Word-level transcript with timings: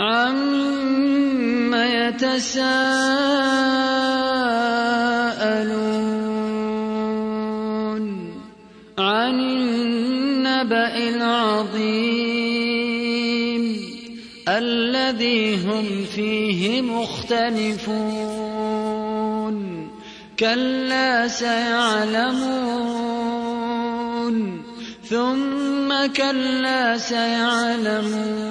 عم 0.00 1.74
يتساءلون 1.74 2.40
عن 8.98 9.40
النبأ 9.40 10.96
العظيم 11.08 12.40
الذي 14.48 15.56
هم 15.66 16.04
فيه 16.14 16.82
مختلفون 16.82 18.30
كلا 20.38 21.28
سيعلمون 21.28 22.80
ثم 25.04 26.06
كلا 26.16 26.98
سيعلمون 26.98 28.50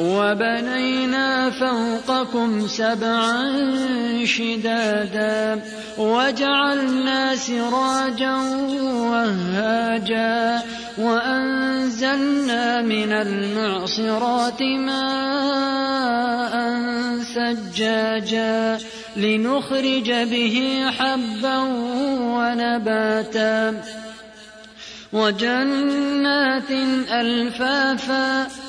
وبنينا 0.00 1.50
فوقكم 1.50 2.68
سبعا 2.68 3.64
شدادا 4.24 5.60
وجعلنا 5.98 7.36
سراجا 7.36 8.36
وهاجا 9.10 10.62
وأنزلنا 10.98 12.82
من 12.82 13.12
المعصرات 13.12 14.62
ماء 14.62 16.54
ثجاجا 17.34 18.78
لنخرج 19.16 20.10
به 20.12 20.84
حبا 20.98 21.58
ونباتا 22.38 23.82
وجنات 25.12 26.70
ألفافا 27.10 28.46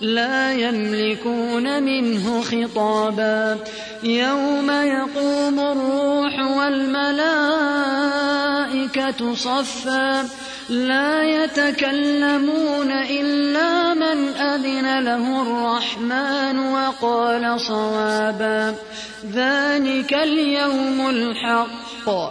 لا 0.00 0.52
يملكون 0.52 1.82
منه 1.82 2.42
خطابا. 2.42 3.58
يوم 4.02 4.70
يقوم 4.70 5.60
الروح 5.60 6.56
والملائكة 6.56 7.74
صفا. 9.34 10.28
لا 10.68 11.22
يتكلمون 11.22 12.90
إلا 12.90 13.94
من 13.94 14.28
أذن 14.28 14.98
له 15.04 15.42
الرحمن 15.42 16.58
وقال 16.58 17.60
صوابا. 17.60 18.74
ذلك 19.32 20.14
اليوم 20.14 21.10
الحق. 21.10 22.30